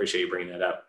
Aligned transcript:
appreciate 0.00 0.22
you 0.22 0.30
bringing 0.30 0.50
that 0.50 0.62
up. 0.62 0.84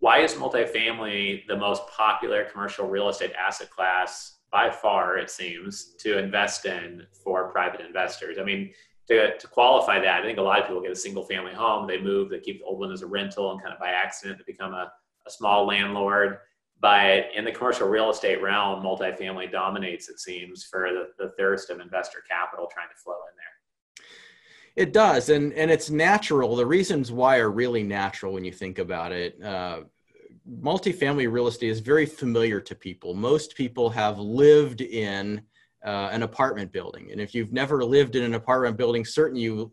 Why 0.00 0.18
is 0.18 0.34
multifamily 0.34 1.46
the 1.46 1.56
most 1.56 1.86
popular 1.86 2.44
commercial 2.44 2.88
real 2.88 3.08
estate 3.08 3.32
asset 3.34 3.70
class 3.70 4.38
by 4.50 4.68
far, 4.68 5.16
it 5.16 5.30
seems, 5.30 5.94
to 6.00 6.18
invest 6.18 6.66
in 6.66 7.06
for 7.22 7.52
private 7.52 7.80
investors? 7.80 8.36
I 8.40 8.42
mean, 8.42 8.72
to, 9.06 9.38
to 9.38 9.46
qualify 9.46 10.00
that, 10.00 10.22
I 10.22 10.26
think 10.26 10.38
a 10.38 10.42
lot 10.42 10.58
of 10.58 10.66
people 10.66 10.82
get 10.82 10.90
a 10.90 10.96
single 10.96 11.22
family 11.22 11.52
home, 11.54 11.86
they 11.86 12.00
move, 12.00 12.30
they 12.30 12.40
keep 12.40 12.58
the 12.58 12.64
old 12.64 12.80
one 12.80 12.90
as 12.90 13.02
a 13.02 13.06
rental, 13.06 13.52
and 13.52 13.62
kind 13.62 13.72
of 13.72 13.78
by 13.78 13.90
accident, 13.90 14.38
they 14.38 14.52
become 14.52 14.74
a, 14.74 14.92
a 15.24 15.30
small 15.30 15.64
landlord. 15.64 16.38
But 16.80 17.26
in 17.36 17.44
the 17.44 17.52
commercial 17.52 17.88
real 17.88 18.10
estate 18.10 18.42
realm, 18.42 18.82
multifamily 18.82 19.52
dominates, 19.52 20.08
it 20.08 20.18
seems, 20.18 20.64
for 20.64 20.90
the, 20.92 21.24
the 21.24 21.30
thirst 21.38 21.70
of 21.70 21.78
investor 21.78 22.24
capital 22.28 22.68
trying 22.72 22.88
to 22.88 23.00
flow 23.00 23.14
in 23.14 23.36
there. 23.36 23.57
It 24.76 24.92
does, 24.92 25.28
and 25.28 25.52
and 25.54 25.70
it's 25.70 25.90
natural. 25.90 26.56
The 26.56 26.66
reasons 26.66 27.10
why 27.10 27.38
are 27.38 27.50
really 27.50 27.82
natural 27.82 28.32
when 28.32 28.44
you 28.44 28.52
think 28.52 28.78
about 28.78 29.12
it. 29.12 29.42
Uh, 29.42 29.80
multifamily 30.48 31.30
real 31.30 31.46
estate 31.46 31.68
is 31.68 31.80
very 31.80 32.06
familiar 32.06 32.60
to 32.60 32.74
people. 32.74 33.14
Most 33.14 33.54
people 33.54 33.90
have 33.90 34.18
lived 34.18 34.80
in 34.80 35.42
uh, 35.84 36.08
an 36.10 36.22
apartment 36.22 36.72
building, 36.72 37.10
and 37.12 37.20
if 37.20 37.34
you've 37.34 37.52
never 37.52 37.84
lived 37.84 38.16
in 38.16 38.22
an 38.22 38.34
apartment 38.34 38.76
building, 38.76 39.04
certainly 39.04 39.42
you 39.42 39.72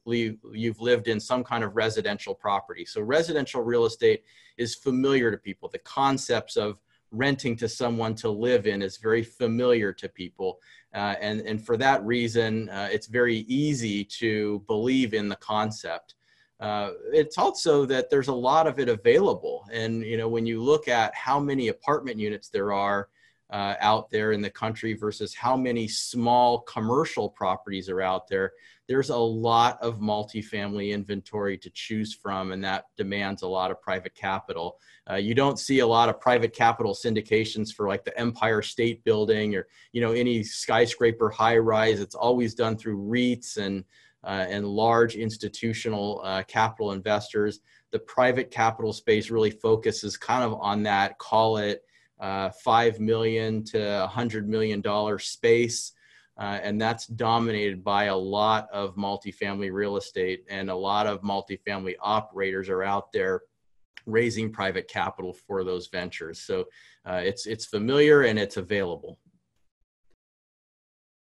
you've 0.54 0.82
lived 0.82 1.08
in 1.08 1.20
some 1.20 1.44
kind 1.44 1.64
of 1.64 1.76
residential 1.76 2.34
property. 2.34 2.86
So 2.86 3.02
residential 3.02 3.62
real 3.62 3.86
estate 3.86 4.24
is 4.58 4.76
familiar 4.76 5.32
to 5.32 5.38
people. 5.38 5.70
The 5.70 5.80
concepts 5.80 6.58
of 6.58 6.80
renting 7.18 7.56
to 7.58 7.68
someone 7.68 8.16
to 8.16 8.30
live 8.30 8.68
in 8.68 8.82
is 8.82 8.98
very 8.98 9.24
familiar 9.24 9.94
to 9.94 10.08
people. 10.10 10.60
Uh, 10.94 11.16
and, 11.20 11.42
and 11.42 11.66
for 11.66 11.78
that 11.78 12.04
reason, 12.06 12.70
uh, 12.70 12.88
it's 12.92 13.08
very 13.08 13.40
easy 13.48 14.04
to 14.04 14.64
believe 14.68 15.14
in 15.14 15.28
the 15.28 15.36
concept. 15.38 16.16
Uh, 16.60 16.92
it's 17.12 17.38
also 17.38 17.86
that 17.86 18.10
there's 18.10 18.30
a 18.30 18.34
lot 18.34 18.66
of 18.66 18.80
it 18.80 18.88
available. 18.88 19.66
And, 19.72 20.04
you 20.04 20.18
know, 20.18 20.30
when 20.30 20.46
you 20.46 20.64
look 20.64 20.88
at 20.88 21.14
how 21.14 21.40
many 21.40 21.68
apartment 21.68 22.18
units 22.18 22.50
there 22.50 22.72
are 22.72 23.10
uh, 23.50 23.76
out 23.80 24.10
there 24.10 24.32
in 24.32 24.42
the 24.42 24.50
country 24.50 24.94
versus 24.94 25.34
how 25.34 25.56
many 25.56 25.88
small 25.88 26.62
commercial 26.62 27.30
properties 27.30 27.90
are 27.90 28.02
out 28.02 28.28
there, 28.28 28.54
there's 28.88 29.10
a 29.10 29.18
lot 29.18 29.82
of 29.82 30.00
multifamily 30.00 30.92
inventory 30.92 31.58
to 31.58 31.70
choose 31.72 32.14
from, 32.14 32.52
and 32.52 32.64
that 32.64 32.86
demands 32.98 33.42
a 33.42 33.48
lot 33.48 33.72
of 33.72 33.82
private 33.82 34.14
capital. 34.14 34.80
Uh, 35.10 35.16
you 35.16 35.34
don't 35.34 35.60
see 35.60 35.80
a 35.80 35.88
lot 35.88 36.10
of 36.10 36.20
private 36.20 36.54
capital 36.54 36.94
syndications 36.94 37.74
for 37.74 37.88
like 37.88 38.04
the 38.04 38.18
Empire 38.20 38.62
State 38.62 39.04
Building 39.04 39.56
or 39.56 39.68
you 39.92 40.02
know 40.02 40.12
any 40.12 40.44
skyscraper 40.44 41.30
high 41.30 41.58
rise. 41.58 42.00
It's 42.00 42.16
always 42.16 42.54
done 42.54 42.78
through 42.78 42.98
REITs 42.98 43.58
and 43.58 43.84
uh, 44.24 44.46
and 44.50 44.68
large 44.68 45.16
institutional 45.16 46.22
uh, 46.24 46.44
capital 46.44 46.92
investors. 46.92 47.60
The 47.92 48.00
private 48.00 48.52
capital 48.52 48.92
space 48.92 49.30
really 49.30 49.52
focuses 49.52 50.18
kind 50.18 50.44
of 50.44 50.54
on 50.60 50.84
that. 50.84 51.18
Call 51.20 51.58
it 51.58 51.84
uh, 52.20 52.50
five 52.64 53.00
million 53.00 53.64
to 53.64 54.04
a 54.04 54.08
hundred 54.08 54.50
million 54.50 54.82
dollar 54.82 55.20
space. 55.20 55.92
Uh, 56.38 56.60
and 56.62 56.82
that's 56.82 57.08
dominated 57.08 57.82
by 57.84 58.06
a 58.06 58.16
lot 58.16 58.68
of 58.74 58.96
multifamily 58.96 59.72
real 59.72 59.96
estate 59.96 60.44
and 60.50 60.70
a 60.70 60.76
lot 60.76 61.08
of 61.08 61.22
multifamily 61.22 61.96
operators 62.02 62.68
are 62.68 62.84
out 62.84 63.14
there 63.14 63.44
raising 64.06 64.52
private 64.52 64.90
capital 64.90 65.34
for 65.48 65.64
those 65.64 65.88
ventures. 65.88 66.42
So 66.42 66.66
uh, 67.06 67.22
it's 67.24 67.46
it's 67.46 67.66
familiar 67.66 68.24
and 68.24 68.38
it's 68.38 68.58
available. 68.58 69.18